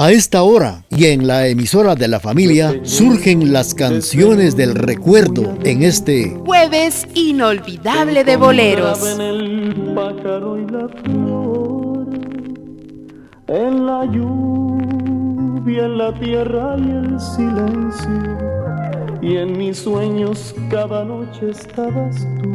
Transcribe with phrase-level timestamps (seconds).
[0.00, 5.58] A esta hora y en la emisora de la familia surgen las canciones del recuerdo
[5.62, 8.98] en este jueves inolvidable de boleros.
[13.46, 18.38] En la lluvia, en la tierra y el silencio,
[19.20, 22.48] y en mis sueños cada noche estabas tú.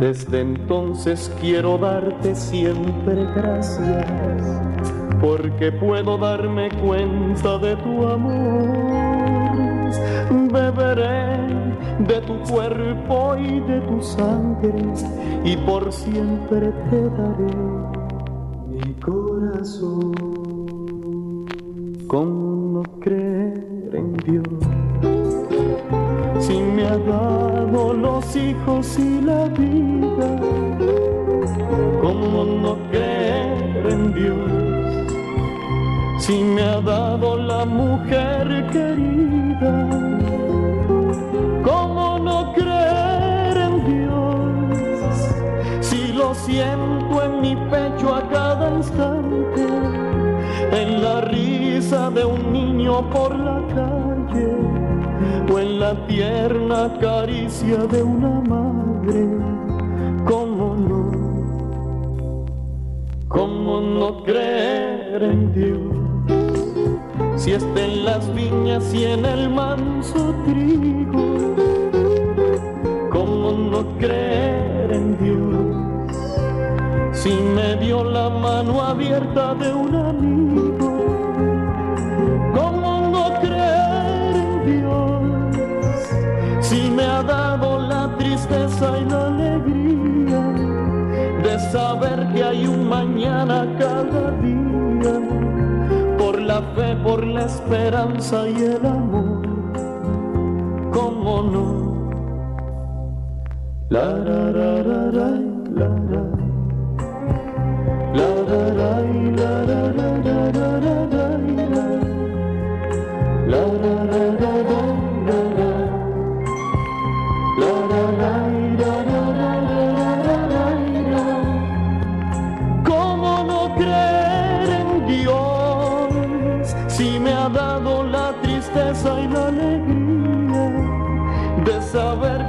[0.00, 4.67] Desde entonces quiero darte siempre gracias
[5.20, 9.08] porque puedo darme cuenta de tu amor.
[10.52, 11.38] Beberé
[12.06, 14.72] de tu cuerpo y de tu sangre
[15.44, 17.54] y por siempre te daré
[18.68, 20.12] mi corazón.
[22.06, 24.48] ¿Cómo no creer en Dios?
[26.38, 30.40] Si me ha dado los hijos y la vida,
[32.00, 34.67] ¿cómo no creer en Dios?
[36.28, 39.74] Si me ha dado la mujer querida,
[41.64, 45.06] ¿cómo no creer en Dios?
[45.80, 49.66] Si lo siento en mi pecho a cada instante,
[50.70, 54.50] en la risa de un niño por la calle,
[55.50, 59.26] o en la tierna caricia de una madre,
[60.26, 61.10] ¿cómo no?
[63.28, 65.97] ¿Cómo no creer en Dios?
[67.38, 71.54] Si está en las viñas y en el manso trigo,
[73.10, 76.16] ¿cómo no creer en Dios?
[77.12, 80.88] Si me dio la mano abierta de un amigo,
[82.54, 86.06] ¿cómo no creer en Dios?
[86.60, 90.40] Si me ha dado la tristeza y la alegría
[91.44, 95.37] de saber que hay un mañana cada día
[96.48, 99.42] la fe, por la esperanza y el amor.
[100.90, 101.66] ¿Cómo no?
[103.90, 105.30] La ra ra ra ra
[105.80, 106.24] la ra.
[108.18, 108.92] La ra ra
[109.40, 111.28] la ra ra ra ra ra
[111.74, 111.86] ra.
[113.52, 114.87] La ra ra ra ra.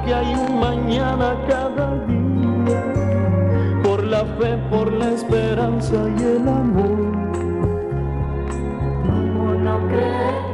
[0.09, 2.84] La, la, la, la, cada día,
[3.84, 6.97] por la fe, por la esperanza y el amor.
[9.06, 10.50] ¿Cómo no creer?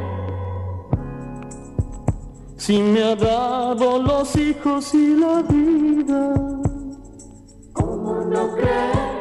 [2.57, 6.33] Si me ha dado los hijos y la vida,
[7.73, 9.15] ¿cómo no creer?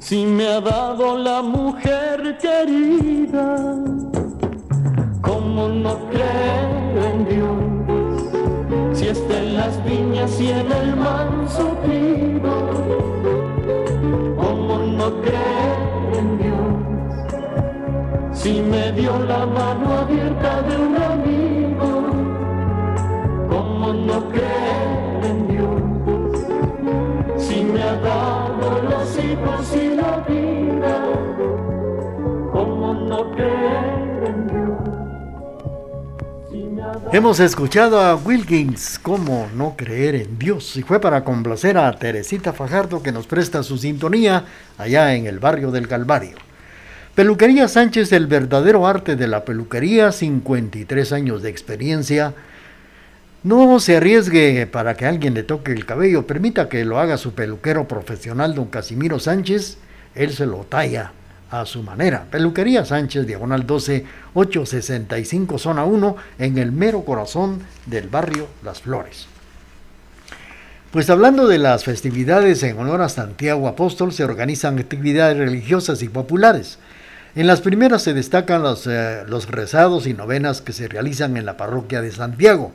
[0.00, 3.76] Si me ha dado la mujer querida,
[5.54, 8.98] ¿cómo no creer en Dios?
[8.98, 12.70] si está en las viñas y en el manso trigo,
[14.36, 16.74] ¿cómo no creer en Dios?
[18.32, 22.02] Si me dio la mano abierta de un amigo,
[23.48, 25.82] ¿cómo no creer en Dios?
[27.36, 30.96] Si me ha dado los hijos y la vida,
[32.52, 33.93] ¿cómo no creer
[37.12, 40.76] Hemos escuchado a Wilkins, ¿cómo no creer en Dios?
[40.76, 44.44] Y fue para complacer a Teresita Fajardo que nos presta su sintonía
[44.78, 46.36] allá en el barrio del Calvario.
[47.14, 52.34] Peluquería Sánchez, el verdadero arte de la peluquería, 53 años de experiencia.
[53.42, 57.34] No se arriesgue para que alguien le toque el cabello, permita que lo haga su
[57.34, 59.78] peluquero profesional, don Casimiro Sánchez,
[60.14, 61.12] él se lo talla
[61.50, 62.26] a su manera.
[62.30, 69.26] Peluquería Sánchez, diagonal 12, 865, zona 1, en el mero corazón del barrio Las Flores.
[70.90, 76.08] Pues hablando de las festividades en honor a Santiago Apóstol, se organizan actividades religiosas y
[76.08, 76.78] populares.
[77.34, 81.46] En las primeras se destacan los, eh, los rezados y novenas que se realizan en
[81.46, 82.72] la parroquia de Santiago.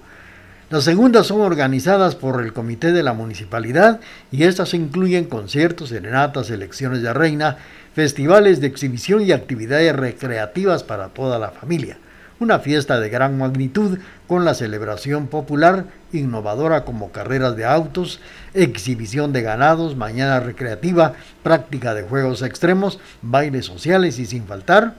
[0.69, 4.01] Las segundas son organizadas por el comité de la municipalidad
[4.31, 7.57] y estas incluyen conciertos, serenatas, elecciones de reina
[7.95, 11.97] festivales de exhibición y actividades recreativas para toda la familia.
[12.39, 18.19] Una fiesta de gran magnitud con la celebración popular innovadora como carreras de autos,
[18.53, 24.93] exhibición de ganados, mañana recreativa, práctica de juegos extremos, bailes sociales y sin faltar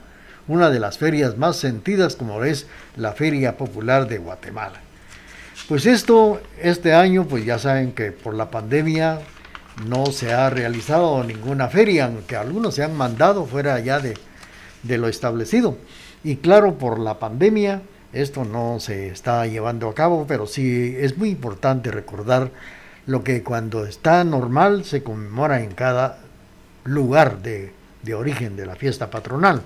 [0.49, 4.90] una de las ferias más sentidas como es la Feria Popular de Guatemala.
[5.67, 9.19] Pues esto, este año, pues ya saben que por la pandemia
[9.87, 14.15] no se ha realizado ninguna feria, aunque algunos se han mandado fuera ya de,
[14.83, 15.77] de lo establecido.
[16.23, 17.81] Y claro, por la pandemia,
[18.13, 22.51] esto no se está llevando a cabo, pero sí es muy importante recordar
[23.05, 26.19] lo que cuando está normal se conmemora en cada
[26.83, 27.73] lugar de,
[28.03, 29.61] de origen de la fiesta patronal.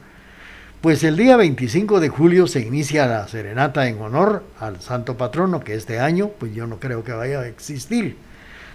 [0.82, 5.62] Pues el día 25 de julio se inicia la serenata en honor al santo patrono,
[5.62, 8.18] que este año pues yo no creo que vaya a existir.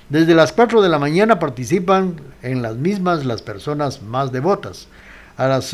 [0.09, 4.89] Desde las 4 de la mañana participan en las mismas las personas más devotas.
[5.37, 5.73] A las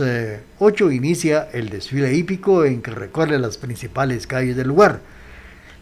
[0.59, 5.01] 8 eh, inicia el desfile hípico en que recorre las principales calles del lugar.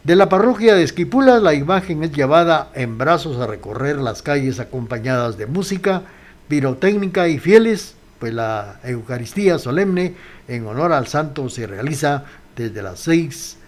[0.05, 4.61] De la parroquia de Esquipulas la imagen es llevada en brazos a recorrer las calles
[4.61, 6.03] acompañadas de música,
[6.47, 10.15] pirotécnica y fieles, pues la Eucaristía solemne
[10.49, 12.25] en honor al santo se realiza
[12.57, 13.59] desde las 6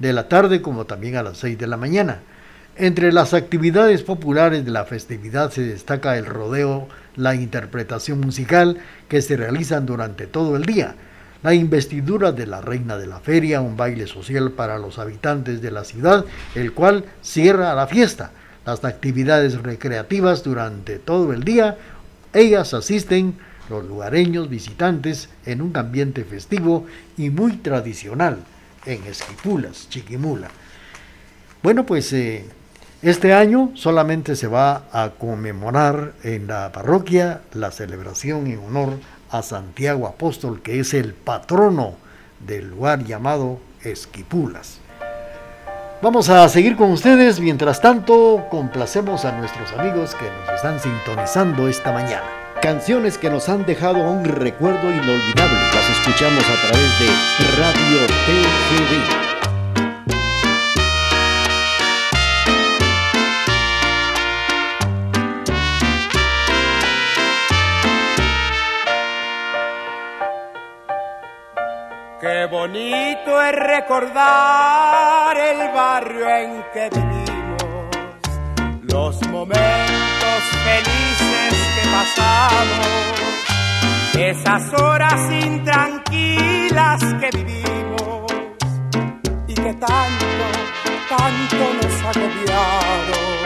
[0.00, 2.18] de la tarde como también a las 6 de la mañana.
[2.74, 9.22] Entre las actividades populares de la festividad se destaca el rodeo, la interpretación musical que
[9.22, 10.96] se realizan durante todo el día,
[11.44, 15.70] la investidura de la reina de la feria, un baile social para los habitantes de
[15.70, 16.24] la ciudad,
[16.56, 18.32] el cual cierra la fiesta.
[18.66, 21.78] Las actividades recreativas durante todo el día,
[22.32, 23.36] ellas asisten
[23.70, 26.84] los lugareños visitantes en un ambiente festivo
[27.16, 28.38] y muy tradicional
[28.84, 30.48] en Esquipulas, Chiquimula.
[31.62, 32.44] Bueno, pues eh,
[33.02, 38.98] este año solamente se va a conmemorar en la parroquia la celebración en honor
[39.30, 41.94] a Santiago Apóstol, que es el patrono
[42.46, 44.80] del lugar llamado Esquipulas.
[46.02, 51.68] Vamos a seguir con ustedes, mientras tanto complacemos a nuestros amigos que nos están sintonizando
[51.68, 52.39] esta mañana.
[52.62, 55.58] Canciones que nos han dejado un recuerdo inolvidable.
[55.74, 57.06] Las escuchamos a través de
[57.56, 59.20] Radio TGV.
[72.20, 77.88] Qué bonito es recordar el barrio en que vivimos,
[78.82, 81.59] los momentos felices
[81.92, 82.86] pasamos,
[84.18, 88.32] esas horas intranquilas que vivimos
[89.48, 90.26] y que tanto,
[91.08, 93.40] tanto nos agobiaron.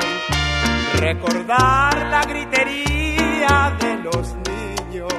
[0.97, 5.13] Recordar la gritería de los niños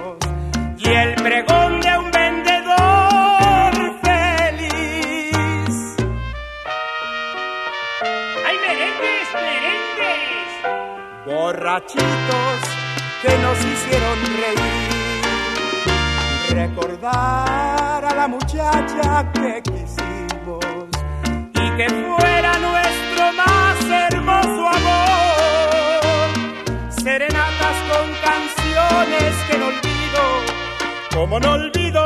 [0.77, 5.75] y el pregón de un vendedor feliz.
[8.47, 10.49] ¡Ay, merengues, merengues!
[11.25, 12.74] Borrachitos
[13.25, 14.85] que nos hicieron reír,
[16.53, 20.63] recordar a la muchacha que quisimos
[21.53, 26.29] y que fuera nuestro más hermoso amor.
[26.89, 30.21] Serenatas con canciones que no olvido,
[31.11, 32.03] como no olvido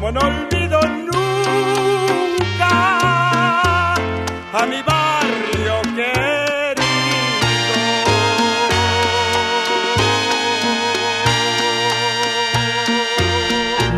[0.00, 1.12] como no olvido nunca
[3.92, 6.86] a mi barrio querido.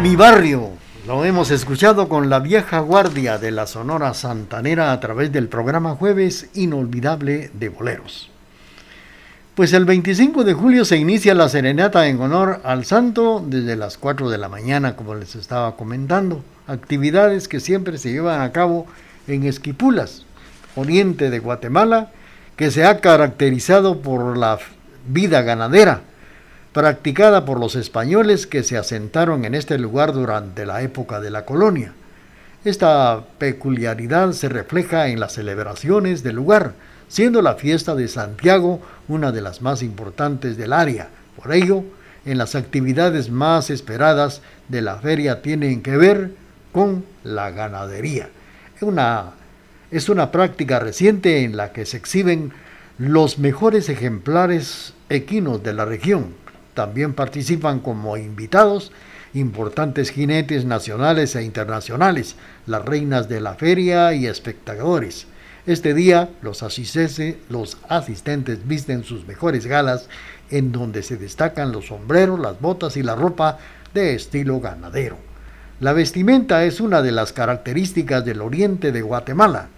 [0.03, 0.71] Mi barrio.
[1.07, 5.95] Lo hemos escuchado con la vieja guardia de la Sonora Santanera a través del programa
[5.95, 8.32] Jueves Inolvidable de Boleros.
[9.55, 13.99] Pues el 25 de julio se inicia la serenata en honor al santo desde las
[13.99, 16.43] 4 de la mañana, como les estaba comentando.
[16.67, 18.87] Actividades que siempre se llevan a cabo
[19.27, 20.25] en Esquipulas,
[20.75, 22.11] oriente de Guatemala,
[22.57, 24.59] que se ha caracterizado por la
[25.07, 26.01] vida ganadera.
[26.73, 31.45] practicada por los españoles que se asentaron en este lugar durante la época de la
[31.45, 31.93] colonia.
[32.65, 36.73] Esta peculiaridad se refleja en las celebraciones del lugar,
[37.13, 41.11] siendo la fiesta de Santiago una de las más importantes del área.
[41.37, 41.85] Por ello,
[42.25, 46.31] en las actividades más esperadas de la feria tienen que ver
[46.73, 48.31] con la ganadería.
[48.81, 49.33] Una,
[49.91, 52.55] es una práctica reciente en la que se exhiben
[52.97, 56.29] los mejores ejemplares equinos de la región.
[56.73, 58.91] También participan como invitados
[59.35, 65.27] importantes jinetes nacionales e internacionales, las reinas de la feria y espectadores.
[65.65, 70.09] Este día los, asistentes visten sus mejores galas
[70.51, 73.59] en donde se destacan los sombreros, las botas y la ropa
[73.95, 75.19] de estilo ganadero.
[75.79, 79.69] La vestimenta es una de las características del oriente de Guatemala,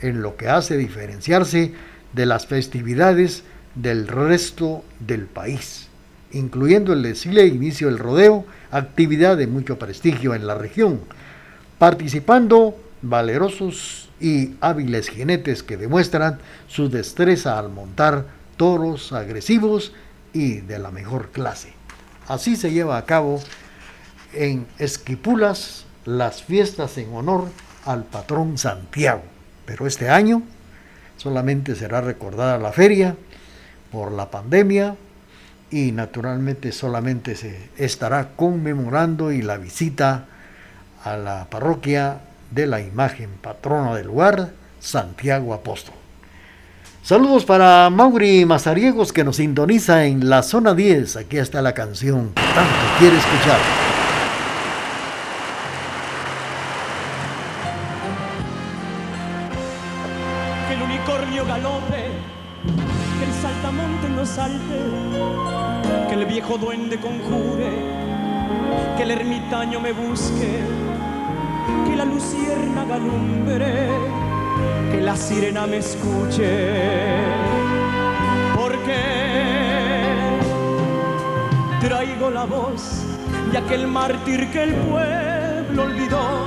[0.00, 1.74] en lo que hace diferenciarse
[2.14, 3.44] de las festividades
[3.74, 5.88] del resto del país,
[6.32, 11.00] incluyendo el desfile inicio del rodeo, actividad de mucho prestigio en la región,
[11.78, 19.92] participando valerosos y hábiles jinetes que demuestran su destreza al montar toros agresivos
[20.32, 21.72] y de la mejor clase.
[22.26, 23.40] Así se lleva a cabo
[24.34, 27.48] en Esquipulas las fiestas en honor
[27.84, 29.22] al patrón Santiago.
[29.64, 30.42] Pero este año
[31.16, 33.16] solamente será recordada la feria
[33.90, 34.96] por la pandemia
[35.70, 40.26] y naturalmente solamente se estará conmemorando y la visita
[41.04, 44.50] a la parroquia de la imagen patrona del lugar,
[44.80, 45.94] Santiago Apóstol.
[47.02, 51.16] Saludos para Mauri Mazariegos que nos sintoniza en la zona 10.
[51.16, 53.58] Aquí está la canción que tanto quiere escuchar.
[60.68, 62.10] Que el unicornio galope,
[63.18, 67.70] que el saltamonte no salte, que el viejo duende conjure,
[68.98, 70.60] que el ermitaño me busque,
[71.86, 73.88] que la lucierna galumbre
[74.90, 76.68] que la sirena me escuche,
[78.56, 78.98] porque
[81.80, 83.02] traigo la voz
[83.52, 86.46] de aquel mártir que el pueblo olvidó,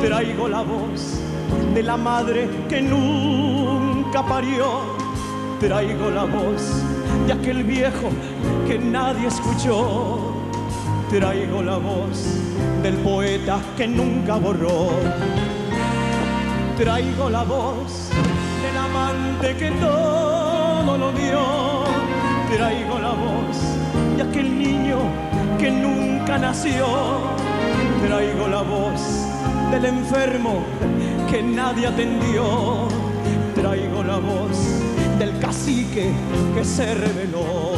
[0.00, 1.20] traigo la voz
[1.74, 4.80] de la madre que nunca parió,
[5.60, 6.82] traigo la voz
[7.26, 8.08] de aquel viejo
[8.66, 10.23] que nadie escuchó,
[11.14, 12.24] traigo la voz
[12.82, 14.90] del poeta que nunca borró.
[16.76, 18.10] Traigo la voz
[18.64, 21.84] del amante que todo lo dio,
[22.56, 23.56] traigo la voz
[24.16, 24.98] de aquel niño
[25.56, 26.84] que nunca nació,
[28.04, 29.00] traigo la voz
[29.70, 30.64] del enfermo
[31.30, 32.88] que nadie atendió,
[33.54, 34.58] traigo la voz
[35.20, 36.10] del cacique
[36.56, 37.73] que se reveló.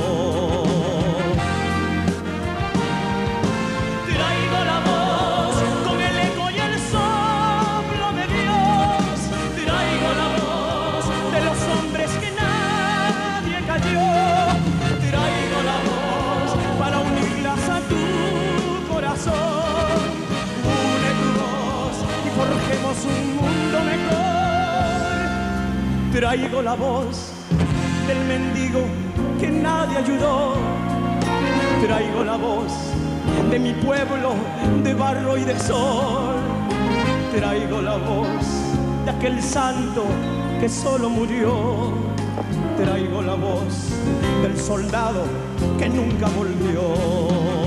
[26.17, 27.31] Traigo la voz
[28.07, 28.87] del mendigo
[29.39, 30.55] que nadie ayudó.
[31.87, 32.73] Traigo la voz
[33.51, 34.33] de mi pueblo
[34.83, 36.37] de barro y de sol.
[37.37, 38.47] Traigo la voz
[39.05, 40.07] de aquel santo
[40.59, 41.93] que solo murió.
[42.79, 43.91] Traigo la voz
[44.41, 45.25] del soldado
[45.79, 47.66] que nunca volvió.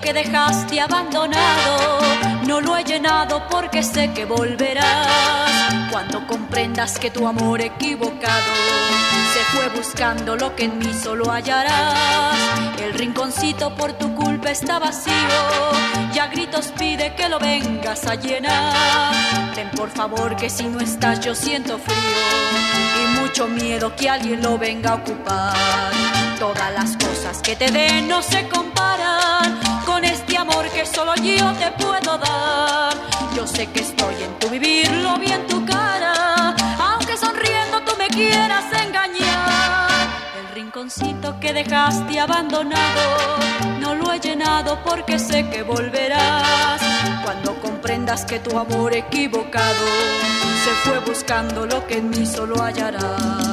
[0.00, 2.00] Que dejaste abandonado,
[2.46, 5.90] no lo he llenado porque sé que volverás.
[5.90, 8.52] Cuando comprendas que tu amor equivocado
[9.34, 12.38] se fue buscando lo que en mí solo hallarás.
[12.82, 15.12] El rinconcito por tu culpa está vacío,
[16.12, 19.54] ya gritos pide que lo vengas a llenar.
[19.54, 21.96] Ten por favor que si no estás yo siento frío
[23.02, 25.92] y mucho miedo que alguien lo venga a ocupar.
[26.38, 29.55] Todas las cosas que te den no se comparan
[30.48, 32.94] amor que solo yo te puedo dar.
[33.34, 37.92] Yo sé que estoy en tu vivir, lo vi en tu cara, aunque sonriendo tú
[37.98, 39.88] me quieras engañar.
[40.40, 43.04] El rinconcito que dejaste abandonado,
[43.80, 46.80] no lo he llenado porque sé que volverás.
[47.24, 49.86] Cuando comprendas que tu amor equivocado
[50.64, 53.45] se fue buscando lo que en mí solo hallarás.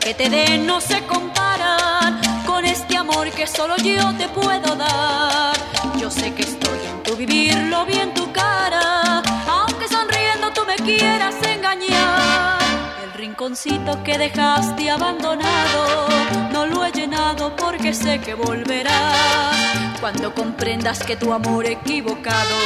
[0.00, 5.56] Que te den no se comparan con este amor que solo yo te puedo dar.
[5.98, 10.60] Yo sé que estoy en tu vivir, lo vi en tu cara, aunque sonriendo tú
[10.64, 12.58] me quieras engañar.
[13.02, 16.06] El rinconcito que dejaste abandonado,
[16.52, 19.56] no lo he llenado porque sé que volverás.
[20.00, 22.56] Cuando comprendas que tu amor equivocado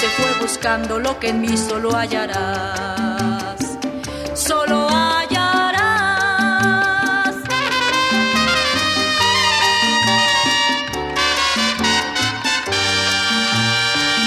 [0.00, 2.95] se fue buscando lo que en mí solo hallarás.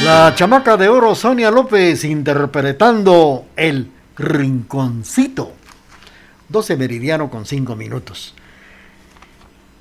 [0.09, 5.51] La chamaca de oro Sonia López interpretando El Rinconcito.
[6.47, 8.33] 12 meridiano con 5 minutos.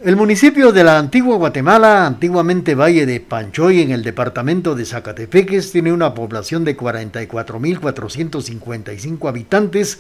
[0.05, 5.73] El municipio de la antigua Guatemala, antiguamente Valle de Panchoy en el departamento de Zacatepeques,
[5.73, 9.99] tiene una población de 44.455 habitantes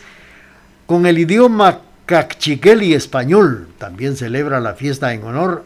[0.84, 3.68] con el idioma cachiquel español.
[3.78, 5.64] También celebra la fiesta en honor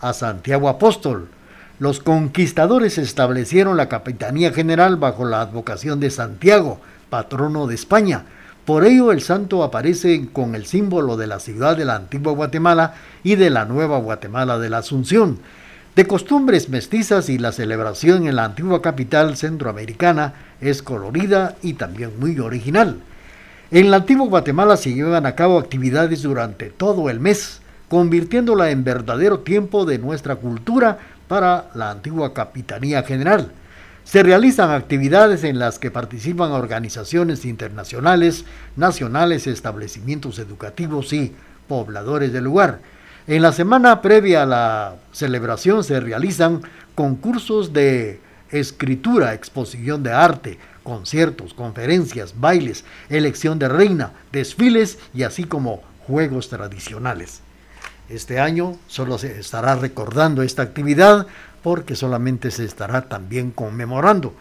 [0.00, 1.28] a Santiago Apóstol
[1.78, 8.24] los conquistadores establecieron la Capitanía General bajo la advocación de Santiago, patrono de España.
[8.64, 12.94] Por ello el santo aparece con el símbolo de la ciudad de la antigua Guatemala
[13.22, 15.38] y de la nueva Guatemala de la Asunción.
[15.94, 22.18] De costumbres mestizas y la celebración en la antigua capital centroamericana es colorida y también
[22.18, 22.98] muy original.
[23.70, 28.84] En la antigua Guatemala se llevan a cabo actividades durante todo el mes, convirtiéndola en
[28.84, 33.52] verdadero tiempo de nuestra cultura para la antigua Capitanía General.
[34.04, 41.34] Se realizan actividades en las que participan organizaciones internacionales, nacionales, establecimientos educativos y
[41.68, 42.80] pobladores del lugar.
[43.26, 46.62] En la semana previa a la celebración se realizan
[46.94, 55.44] concursos de escritura, exposición de arte, conciertos, conferencias, bailes, elección de reina, desfiles y así
[55.44, 57.42] como juegos tradicionales.
[58.08, 61.26] Este año solo se estará recordando esta actividad
[61.62, 64.32] porque solamente se estará también conmemorando.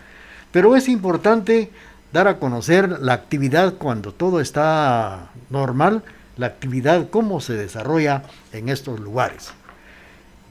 [0.52, 1.72] Pero es importante
[2.14, 6.04] dar a conocer la actividad cuando todo está normal,
[6.38, 9.50] la actividad, cómo se desarrolla en estos lugares.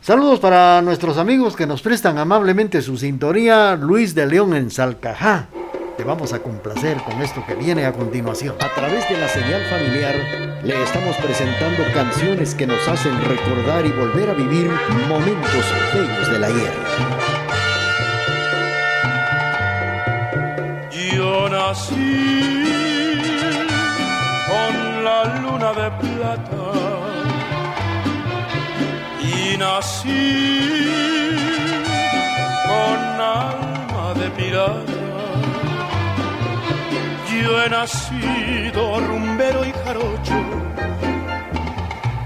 [0.03, 5.49] Saludos para nuestros amigos que nos prestan amablemente su sintonía, Luis de León en Salcajá.
[5.97, 8.57] Te vamos a complacer con esto que viene a continuación.
[8.61, 10.15] A través de la señal familiar
[10.63, 14.71] le estamos presentando canciones que nos hacen recordar y volver a vivir
[15.09, 17.37] momentos bellos de la guerra.
[21.67, 22.65] nací
[24.49, 26.65] con la luna de plata
[29.21, 30.89] y nací
[32.67, 34.96] con alma de pirata.
[37.43, 40.39] Yo he nacido rumbero y jarocho,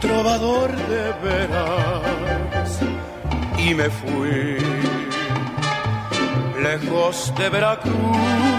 [0.01, 2.81] trovador de veras,
[3.59, 4.59] y me fui
[6.63, 8.51] lejos de Veracruz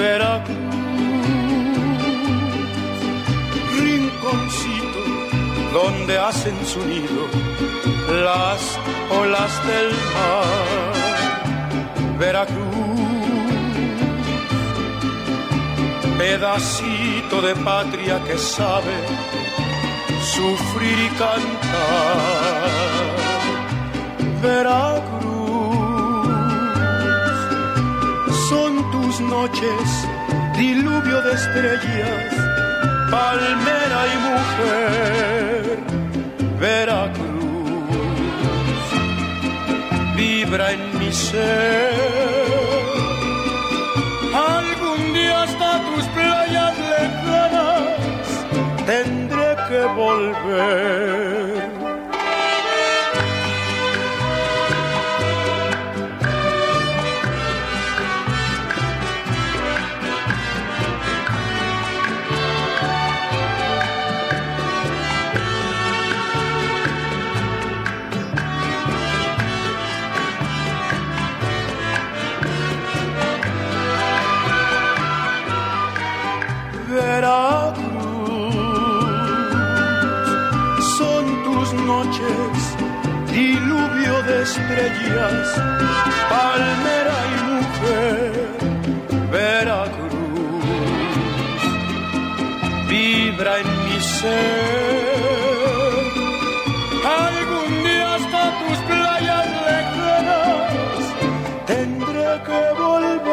[0.00, 0.56] Veracruz,
[3.78, 5.02] rinconcito
[5.74, 7.28] donde hacen su nido
[8.24, 8.78] las
[9.20, 10.94] olas del mar.
[12.18, 12.69] Veracruz,
[16.20, 18.96] pedacito de patria que sabe
[20.34, 22.60] sufrir y cantar.
[24.42, 25.10] Veracruz
[29.20, 29.88] noches,
[30.56, 32.34] diluvio de estrellas,
[33.10, 35.78] palmera y mujer,
[36.60, 37.30] Veracruz,
[40.16, 42.39] vibra en mi ser.
[84.70, 85.48] Estrellas,
[86.28, 88.32] palmera y mujer,
[89.30, 90.64] Veracruz,
[92.88, 95.30] vibra en mi ser.
[97.04, 100.98] Algún día hasta tus playas lejanas
[101.66, 103.30] tendré que volver.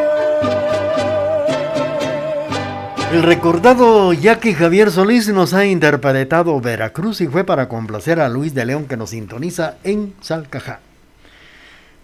[3.14, 8.54] El recordado Jackie Javier Solís nos ha interpretado Veracruz y fue para complacer a Luis
[8.54, 10.82] de León que nos sintoniza en Salcajá.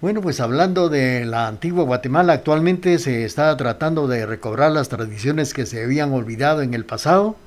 [0.04, 5.54] Bueno, pues hablando de la antigua Guatemala, actualmente se está tratando de recobrar las tradiciones
[5.54, 7.38] que se habían olvidado en el pasado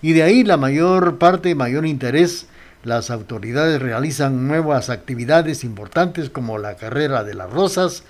[0.00, 2.46] y de ahí la mayor parte, mayor interés.
[2.84, 8.04] Las autoridades realizan nuevas actividades importantes como la carrera de las rosas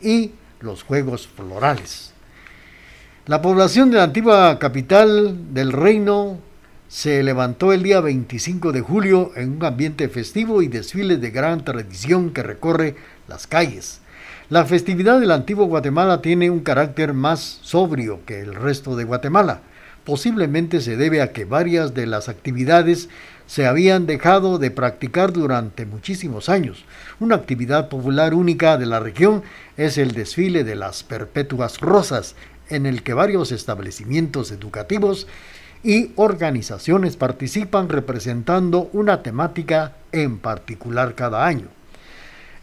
[0.00, 2.14] y los juegos florales.
[3.26, 6.38] La población de la antigua capital del reino
[6.90, 11.64] se levantó el día 25 de julio en un ambiente festivo y desfiles de gran
[11.64, 12.96] tradición que recorre
[13.30, 14.00] las calles.
[14.50, 19.60] La festividad del antiguo Guatemala tiene un carácter más sobrio que el resto de Guatemala.
[20.04, 23.08] Posiblemente se debe a que varias de las actividades
[23.46, 26.84] se habían dejado de practicar durante muchísimos años.
[27.20, 29.42] Una actividad popular única de la región
[29.76, 32.34] es el desfile de las perpetuas rosas,
[32.68, 35.28] en el que varios establecimientos educativos
[35.84, 41.68] y organizaciones participan representando una temática en particular cada año.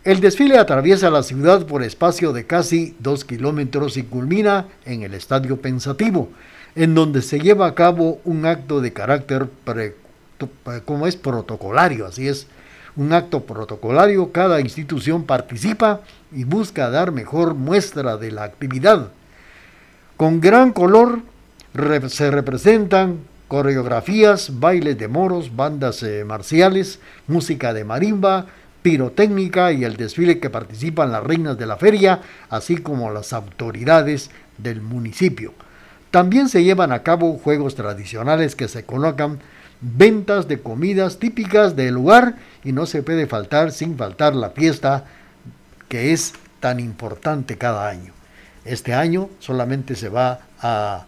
[0.07, 5.13] El desfile atraviesa la ciudad por espacio de casi dos kilómetros y culmina en el
[5.13, 6.29] Estadio Pensativo,
[6.77, 9.49] en donde se lleva a cabo un acto de carácter
[10.85, 12.47] como es protocolario, así es,
[12.95, 15.99] un acto protocolario, cada institución participa
[16.31, 19.09] y busca dar mejor muestra de la actividad.
[20.15, 21.19] Con gran color
[22.07, 28.45] se representan coreografías, bailes de moros, bandas eh, marciales, música de marimba,
[28.81, 34.29] pirotécnica y el desfile que participan las reinas de la feria, así como las autoridades
[34.57, 35.53] del municipio.
[36.11, 39.39] También se llevan a cabo juegos tradicionales que se colocan
[39.81, 45.05] ventas de comidas típicas del lugar y no se puede faltar sin faltar la fiesta
[45.89, 48.13] que es tan importante cada año.
[48.65, 51.05] Este año solamente se va a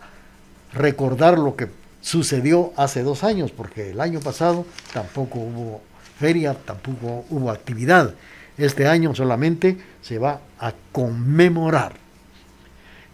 [0.74, 1.68] recordar lo que
[2.02, 5.82] sucedió hace dos años, porque el año pasado tampoco hubo
[6.20, 8.14] feria, tampoco hubo actividad.
[8.58, 11.94] Este año solamente se va a conmemorar.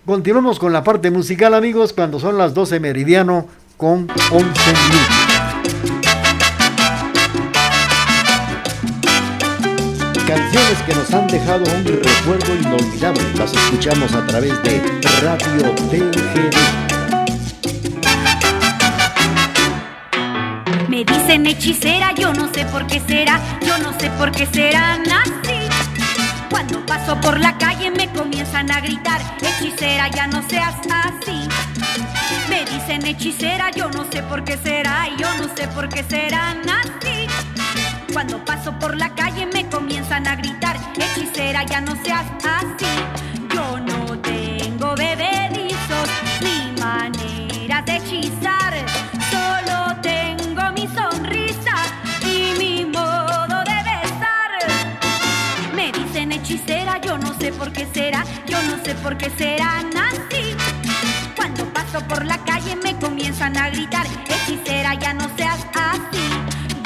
[0.06, 5.26] Continuamos con la parte musical, amigos, cuando son las 12 meridiano con 11 minutos.
[10.28, 13.22] Canciones que nos han dejado un recuerdo inolvidable.
[13.38, 14.82] Las escuchamos a través de
[15.22, 16.85] Radio TGD.
[21.26, 25.68] Dicen hechicera, yo no sé por qué será, yo no sé por qué será nací.
[26.52, 31.48] Cuando paso por la calle me comienzan a gritar, hechicera, ya no seas así.
[32.48, 36.62] Me dicen hechicera, yo no sé por qué será, yo no sé por qué serán
[36.70, 37.28] así.
[38.14, 43.14] Cuando paso por la calle me comienzan a gritar, hechicera, ya no seas así.
[59.06, 60.58] Por qué serán así.
[61.36, 66.26] Cuando paso por la calle me comienzan a gritar, hechicera, ya no seas así.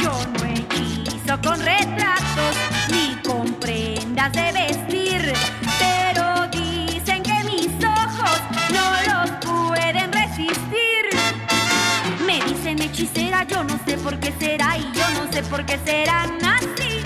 [0.03, 2.55] Yo no hechizo con retratos
[2.91, 5.34] ni con prendas de vestir,
[5.79, 8.39] pero dicen que mis ojos
[8.75, 11.03] no los pueden resistir.
[12.27, 15.79] Me dicen hechicera, yo no sé por qué será y yo no sé por qué
[15.86, 17.01] serán así.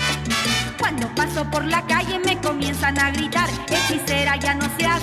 [0.76, 4.93] Cuando paso por la calle me comienzan a gritar, hechicera, ya no seas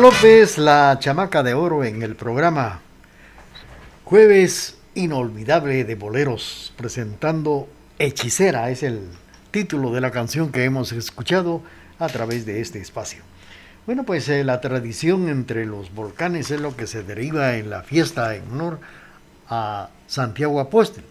[0.00, 2.80] López, la chamaca de oro en el programa
[4.04, 9.02] Jueves Inolvidable de Boleros, presentando Hechicera, es el
[9.52, 11.62] título de la canción que hemos escuchado
[12.00, 13.22] a través de este espacio.
[13.86, 17.82] Bueno, pues eh, la tradición entre los volcanes es lo que se deriva en la
[17.82, 18.80] fiesta en honor
[19.48, 21.04] a Santiago Apóstol.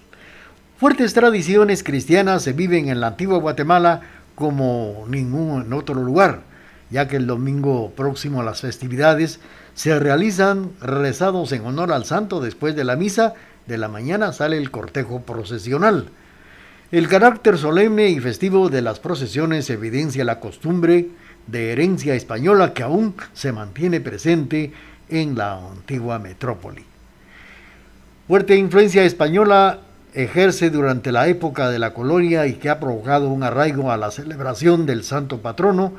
[0.78, 4.02] Fuertes tradiciones cristianas se viven en la antigua Guatemala
[4.36, 6.53] como ningún otro lugar,
[6.90, 9.40] ya que el domingo próximo a las festividades
[9.74, 13.34] se realizan rezados en honor al santo después de la misa
[13.66, 16.10] de la mañana sale el cortejo procesional.
[16.92, 21.08] El carácter solemne y festivo de las procesiones evidencia la costumbre
[21.48, 24.72] de herencia española que aún se mantiene presente
[25.10, 26.86] en la antigua metrópoli.
[28.28, 29.80] Fuerte influencia española
[30.14, 34.12] ejerce durante la época de la colonia y que ha provocado un arraigo a la
[34.12, 35.94] celebración del santo patrono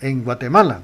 [0.00, 0.82] en Guatemala.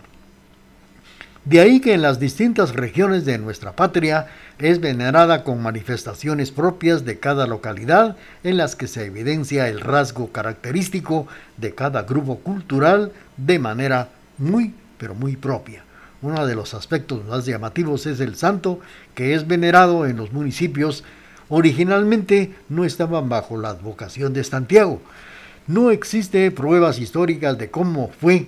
[1.44, 7.04] De ahí que en las distintas regiones de nuestra patria es venerada con manifestaciones propias
[7.04, 11.26] de cada localidad en las que se evidencia el rasgo característico
[11.58, 15.84] de cada grupo cultural de manera muy, pero muy propia.
[16.22, 18.80] Uno de los aspectos más llamativos es el santo
[19.14, 21.04] que es venerado en los municipios
[21.50, 25.00] originalmente no estaban bajo la advocación de Santiago.
[25.66, 28.46] No existe pruebas históricas de cómo fue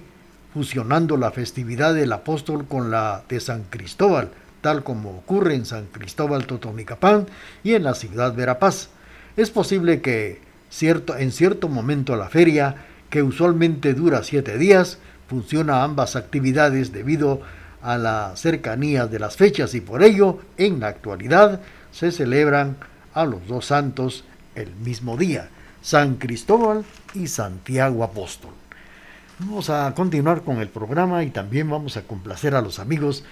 [0.56, 4.30] fusionando la festividad del apóstol con la de San Cristóbal,
[4.62, 7.26] tal como ocurre en San Cristóbal Totonicapán
[7.62, 8.88] y en la ciudad Verapaz.
[9.36, 10.40] Es posible que
[10.70, 14.96] cierto, en cierto momento la feria, que usualmente dura siete días,
[15.28, 17.42] funciona ambas actividades debido
[17.82, 21.60] a la cercanía de las fechas y por ello, en la actualidad,
[21.92, 22.78] se celebran
[23.12, 25.50] a los dos santos el mismo día,
[25.82, 28.52] San Cristóbal y Santiago Apóstol.
[29.38, 33.22] Vamos a continuar con el programa y también vamos a complacer a los amigos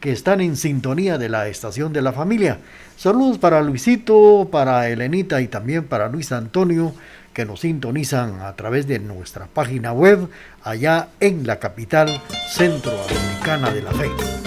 [0.00, 2.58] que están en sintonía de la estación de la familia.
[2.96, 6.92] Saludos para Luisito, para Elenita y también para Luis Antonio
[7.32, 10.28] que nos sintonizan a través de nuestra página web
[10.64, 12.20] allá en la capital
[12.50, 14.41] centroamericana de la fe.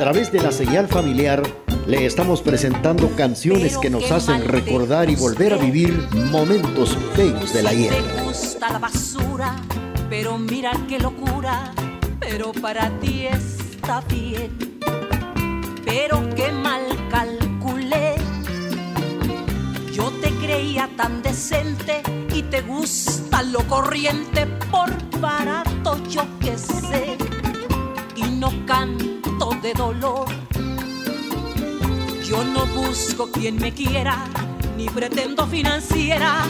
[0.00, 1.42] Través de la señal familiar
[1.86, 7.66] le estamos presentando canciones que nos hacen recordar y volver a vivir momentos feos del
[7.66, 7.92] ayer.
[8.16, 9.56] Me gusta la basura,
[10.08, 11.74] pero mira qué locura,
[12.18, 14.78] pero para ti está bien.
[15.84, 18.14] Pero qué mal calculé.
[19.92, 22.00] Yo te creía tan decente
[22.34, 24.88] y te gusta lo corriente por
[25.20, 27.18] barato, yo que sé.
[28.16, 29.19] Y no canto
[29.56, 30.26] de dolor.
[32.24, 34.24] Yo no busco quien me quiera,
[34.76, 36.42] ni pretendo financiera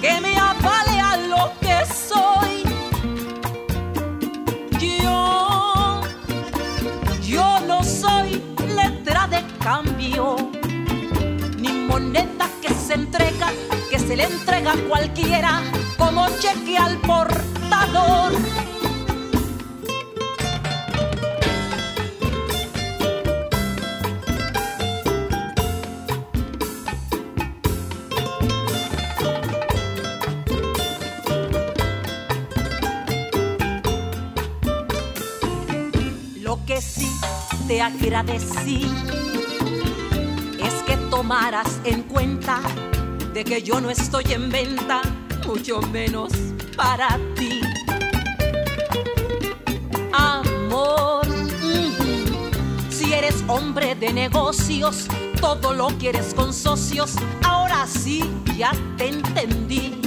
[0.00, 2.62] que me avale a lo que soy.
[4.80, 6.00] Yo,
[7.22, 8.42] yo no soy
[8.74, 10.36] letra de cambio,
[11.58, 13.52] ni moneda que se entrega,
[13.90, 15.62] que se le entrega a cualquiera
[15.96, 18.32] como cheque al portador.
[37.72, 38.86] Te agradecí
[40.62, 42.60] es que tomaras en cuenta
[43.32, 45.00] de que yo no estoy en venta,
[45.46, 46.32] mucho menos
[46.76, 47.62] para ti.
[50.12, 51.26] Amor,
[52.90, 55.06] si eres hombre de negocios,
[55.40, 58.22] todo lo quieres con socios, ahora sí
[58.54, 60.01] ya te entendí.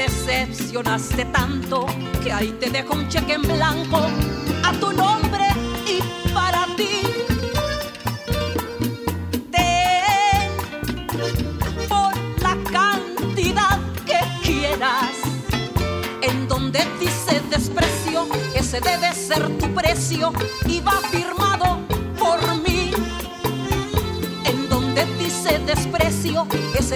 [0.00, 1.84] Decepcionaste tanto
[2.22, 4.00] que ahí te dejo un cheque en blanco
[4.64, 5.46] a tu nombre
[5.86, 6.00] y
[6.32, 7.02] para ti.
[9.50, 10.48] Ten
[11.86, 15.16] por la cantidad que quieras.
[16.22, 20.32] En donde dice desprecio, ese debe ser tu precio
[20.66, 21.29] y va firmado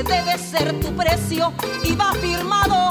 [0.03, 1.53] debe ser tu precio
[1.85, 2.91] y va firmado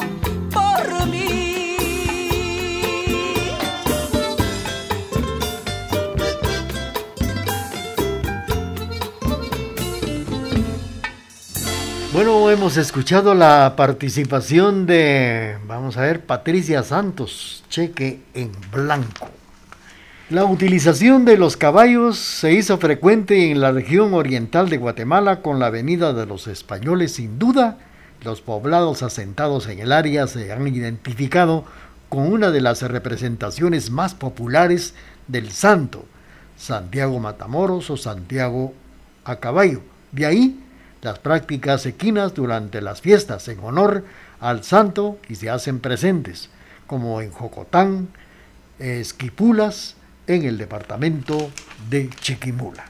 [12.13, 19.42] bueno, hemos escuchado la participación de, vamos a ver, Patricia Santos, cheque en blanco.
[20.33, 25.59] La utilización de los caballos se hizo frecuente en la región oriental de Guatemala con
[25.59, 27.77] la venida de los españoles sin duda
[28.23, 31.65] los poblados asentados en el área se han identificado
[32.09, 34.95] con una de las representaciones más populares
[35.27, 36.03] del santo,
[36.57, 38.73] Santiago Matamoros o Santiago
[39.25, 39.81] a caballo.
[40.13, 40.59] De ahí
[41.03, 44.03] las prácticas equinas durante las fiestas en honor
[44.39, 46.49] al santo y se hacen presentes,
[46.87, 48.07] como en Jocotán,
[48.79, 49.95] Esquipulas,
[50.27, 51.49] en el departamento
[51.89, 52.85] de Chiquimula.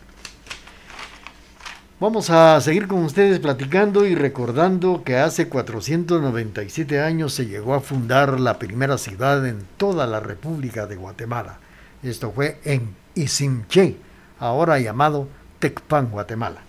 [2.00, 7.80] Vamos a seguir con ustedes platicando y recordando que hace 497 años se llegó a
[7.80, 11.60] fundar la primera ciudad en toda la República de Guatemala.
[12.04, 13.96] Esto fue en Isimché,
[14.38, 16.62] ahora llamado Tecpan, Guatemala.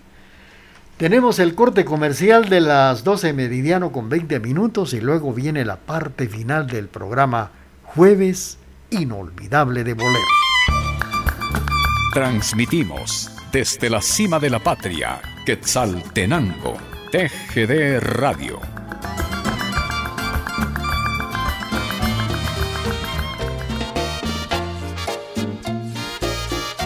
[0.95, 5.75] Tenemos el corte comercial de las 12 meridiano con 20 minutos y luego viene la
[5.75, 7.51] parte final del programa
[7.83, 8.57] Jueves
[8.89, 10.44] Inolvidable de Bolero.
[12.15, 16.77] Transmitimos desde la cima de la patria, Quetzaltenango,
[17.11, 18.61] TGD Radio.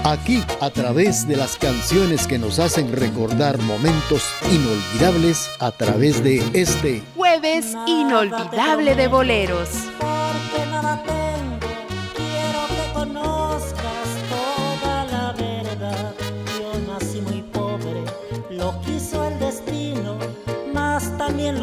[0.03, 6.43] Aquí, a través de las canciones que nos hacen recordar momentos inolvidables, a través de
[6.53, 9.88] este jueves inolvidable de boleros.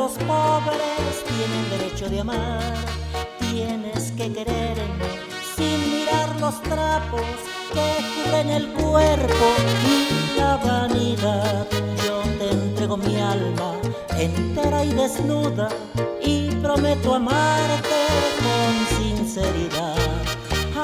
[0.06, 2.62] Los pobres tienen derecho de amar.
[3.40, 5.10] Tienes que quererme
[5.56, 7.28] sin mirar los trapos
[7.74, 9.46] que cubren el cuerpo
[9.94, 11.66] y la vanidad.
[12.04, 13.72] Yo te entrego mi alma
[14.16, 15.68] entera y desnuda
[16.22, 18.00] y prometo amarte
[18.44, 19.96] con sinceridad.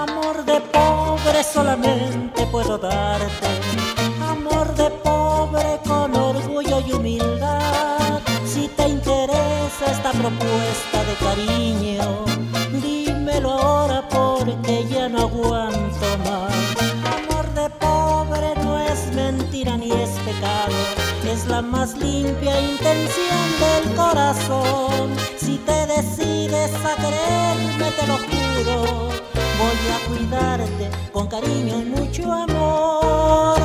[0.04, 3.50] Amor de pobre solamente puedo darte,
[4.20, 6.21] amor de pobre con
[9.86, 12.24] esta propuesta de cariño,
[12.82, 16.54] dímelo ahora porque ya no aguanto más.
[17.16, 20.76] Amor de pobre no es mentira ni es pecado,
[21.30, 25.16] es la más limpia intención del corazón.
[25.36, 29.08] Si te decides a quererme, te lo juro,
[29.58, 33.60] voy a cuidarte con cariño y mucho amor.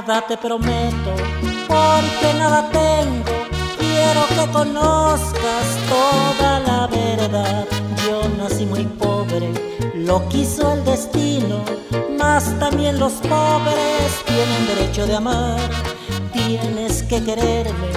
[0.00, 1.12] Nada te prometo,
[1.66, 3.34] porque nada tengo.
[3.78, 7.64] Quiero que conozcas toda la verdad.
[8.04, 9.50] Yo nací muy pobre,
[9.94, 11.64] lo quiso el destino,
[12.18, 15.60] mas también los pobres tienen derecho de amar.
[16.32, 17.90] Tienes que quererme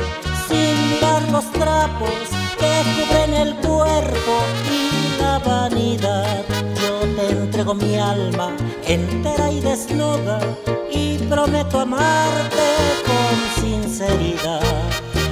[0.47, 2.18] sin mirar los trapos
[2.60, 4.36] que cubren el cuerpo
[4.72, 6.59] y la vanidad.
[7.60, 8.55] Entrego mi alma
[8.86, 10.39] entera y desnuda
[10.89, 12.68] y prometo amarte
[13.05, 14.62] con sinceridad.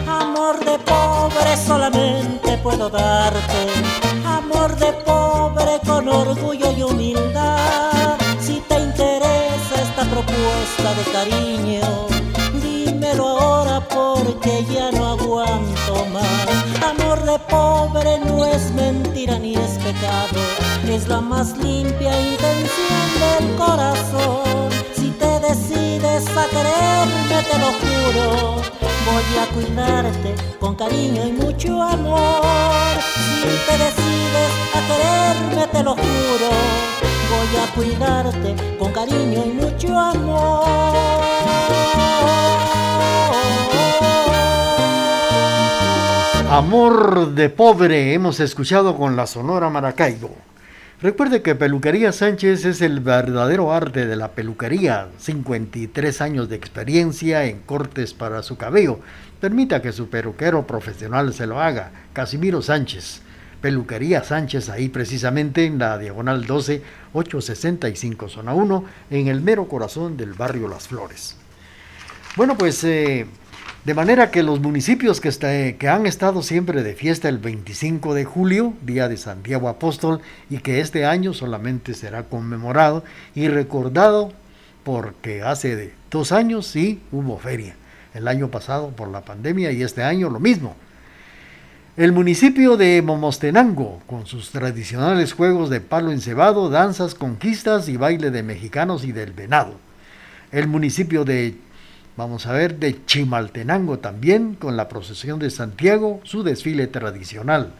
[0.05, 3.67] Amor de pobre solamente puedo darte,
[4.25, 8.17] amor de pobre con orgullo y humildad.
[8.41, 12.07] Si te interesa esta propuesta de cariño,
[12.61, 16.47] dímelo ahora porque ya no aguanto más.
[16.83, 20.36] Amor de pobre no es mentira ni es pecado,
[20.97, 24.69] es la más limpia intención del corazón.
[24.95, 28.55] Si te decides a quererme, te lo juro,
[29.05, 32.97] voy a cuidarte con cariño y mucho amor.
[33.43, 36.49] Si te decides a quererme, te lo juro,
[37.31, 40.67] voy a cuidarte con cariño y mucho amor.
[46.49, 50.46] Amor de pobre hemos escuchado con la Sonora Maracaibo.
[50.99, 57.45] Recuerde que Peluquería Sánchez es el verdadero arte de la peluquería, 53 años de experiencia
[57.45, 58.99] en cortes para su cabello.
[59.39, 63.21] Permita que su peluquero profesional se lo haga, Casimiro Sánchez.
[63.61, 66.81] Peluquería Sánchez, ahí precisamente en la diagonal 12,
[67.13, 71.35] 865, zona 1, en el mero corazón del barrio Las Flores.
[72.35, 73.27] Bueno, pues eh,
[73.87, 78.15] de manera que los municipios que, está, que, han estado siempre de fiesta el 25
[78.15, 80.19] de julio, Día de Santiago Apóstol,
[80.49, 84.33] y que este año solamente será conmemorado y recordado
[84.83, 87.77] porque hace dos años sí hubo feria.
[88.13, 90.75] El año pasado por la pandemia y este año lo mismo.
[91.95, 98.31] El municipio de Momostenango, con sus tradicionales juegos de palo encebado, danzas, conquistas y baile
[98.31, 99.75] de mexicanos y del venado.
[100.51, 101.55] El municipio de
[102.17, 107.73] Vamos a ver de Chimaltenango también, con la procesión de Santiago, su desfile tradicional.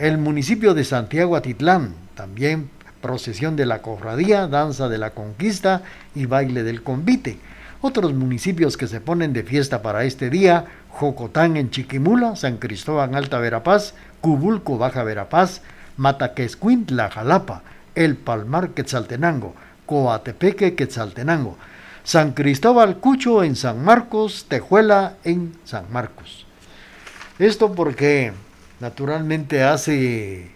[0.00, 2.68] El municipio de Santiago Atitlán, también
[3.00, 5.82] procesión de la cofradía, danza de la conquista
[6.16, 7.38] y baile del convite.
[7.80, 13.14] Otros municipios que se ponen de fiesta para este día, Jocotán en Chiquimula, San Cristóbal
[13.14, 15.62] Alta Verapaz, Cubulco Baja Verapaz,
[15.96, 17.62] Mataquescuintla Jalapa,
[17.94, 19.54] El Palmar Quetzaltenango,
[19.86, 21.56] Coatepeque Quetzaltenango,
[22.04, 26.46] San Cristóbal Cucho en San Marcos, Tejuela en San Marcos.
[27.38, 28.32] Esto porque
[28.80, 30.50] naturalmente hace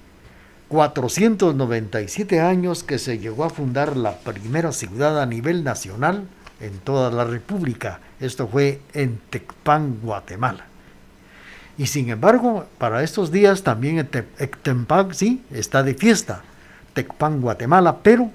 [0.69, 6.27] 497 años que se llegó a fundar la primera ciudad a nivel nacional
[6.61, 8.01] en toda la República.
[8.21, 10.67] Esto fue en Tecpan, Guatemala.
[11.77, 16.43] Y sin embargo, para estos días también Tecpan sí está de fiesta.
[16.95, 18.31] Tecpan, Guatemala, pero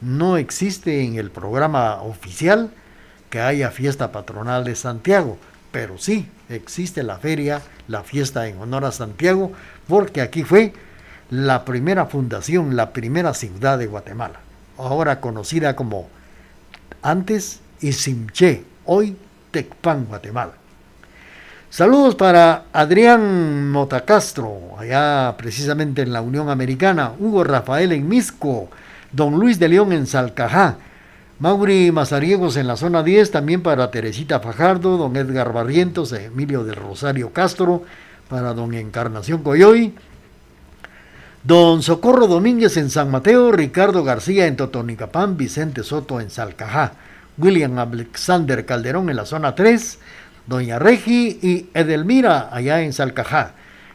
[0.00, 2.70] no existe en el programa oficial
[3.30, 5.38] que haya fiesta patronal de Santiago,
[5.72, 9.52] pero sí existe la feria, la fiesta en honor a Santiago,
[9.88, 10.72] porque aquí fue
[11.30, 14.40] la primera fundación, la primera ciudad de Guatemala,
[14.78, 16.08] ahora conocida como
[17.02, 19.16] antes Isimché, hoy
[19.50, 20.52] Tecpan, Guatemala.
[21.68, 28.70] Saludos para Adrián Motacastro, allá precisamente en la Unión Americana, Hugo Rafael en Misco,
[29.16, 30.76] Don Luis de León en Salcajá,
[31.38, 36.76] Mauri Mazariegos en la zona 10, también para Teresita Fajardo, don Edgar Barrientos, Emilio del
[36.76, 37.82] Rosario Castro,
[38.28, 39.94] para don Encarnación Coyoy,
[41.44, 46.92] don Socorro Domínguez en San Mateo, Ricardo García en Totonicapán, Vicente Soto en Salcajá,
[47.38, 49.98] William Alexander Calderón en la zona 3,
[50.46, 53.52] doña Regi y Edelmira allá en Salcajá,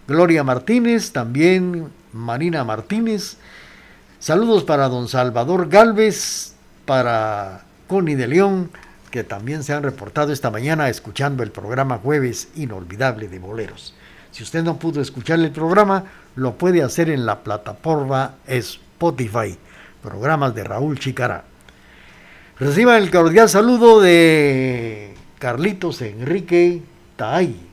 [0.07, 3.37] Gloria Martínez, también Marina Martínez,
[4.21, 6.53] Saludos para don Salvador Galvez,
[6.85, 8.69] para Connie de León,
[9.09, 13.95] que también se han reportado esta mañana escuchando el programa Jueves Inolvidable de Boleros.
[14.29, 16.03] Si usted no pudo escuchar el programa,
[16.35, 19.57] lo puede hacer en la plataforma Spotify,
[20.03, 21.43] programas de Raúl Chicará.
[22.59, 26.83] Reciba el cordial saludo de Carlitos Enrique
[27.15, 27.70] Taay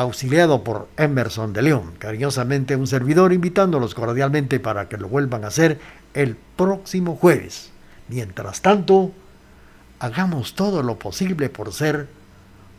[0.00, 1.94] auxiliado por Emerson de León.
[1.98, 5.80] Cariñosamente un servidor invitándolos cordialmente para que lo vuelvan a hacer
[6.14, 7.70] el próximo jueves.
[8.08, 9.10] Mientras tanto,
[9.98, 12.06] hagamos todo lo posible por ser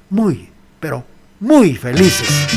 [0.10, 0.50] muy,
[0.80, 1.04] pero
[1.42, 2.48] muy felices.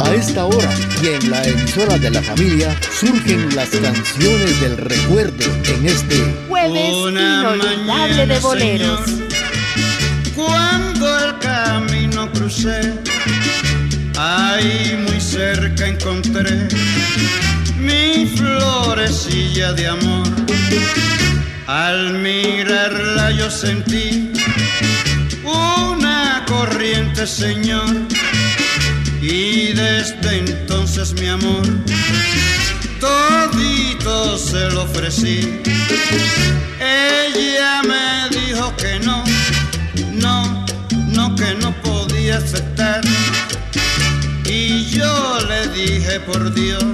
[0.00, 0.70] A esta hora
[1.02, 6.34] y en la emisora de la familia surgen las canciones del recuerdo en este
[6.68, 9.00] jueves inolvidable de boleros.
[10.34, 12.94] cuando el camino crucé,
[14.18, 16.68] ahí muy cerca encontré
[17.78, 20.26] mi florecilla de amor.
[21.66, 24.32] Al mirarla yo sentí
[25.44, 27.88] una corriente, Señor,
[29.20, 31.62] y desde entonces mi amor
[33.04, 35.60] todito se lo ofrecí.
[36.80, 39.24] Ella me dijo que no,
[40.12, 40.66] no,
[41.16, 43.02] no, que no podía aceptar.
[44.46, 46.84] Y yo le dije por Dios,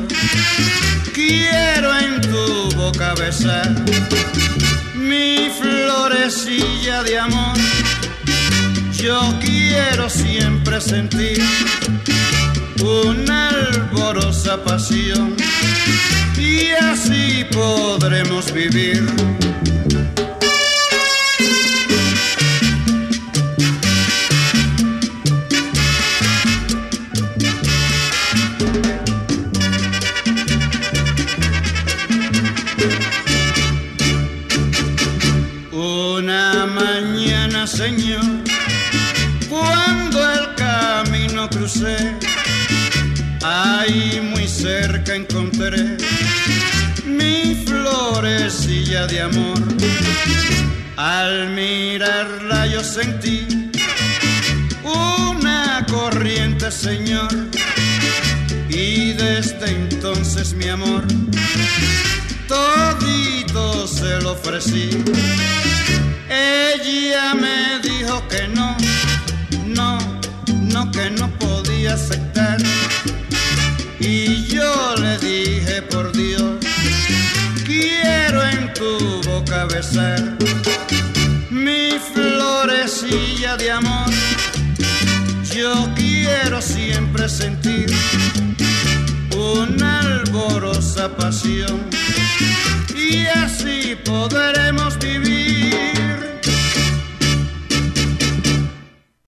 [1.14, 3.68] quiero en tu boca besar
[4.94, 7.56] mi florecilla de amor.
[9.02, 11.42] Yo quiero siempre sentir
[12.82, 15.34] una alborosa pasión
[16.36, 19.06] y así podremos vivir.
[66.28, 68.76] Ella me dijo que no,
[69.64, 69.96] no,
[70.60, 72.58] no, que no podía aceptar.
[74.00, 76.58] Y yo le dije por Dios,
[77.64, 80.36] quiero en tu boca besar
[81.48, 84.10] mi florecilla de amor.
[85.54, 87.86] Yo quiero siempre sentir
[89.32, 91.88] una alborosa pasión
[92.94, 95.39] y así podremos vivir.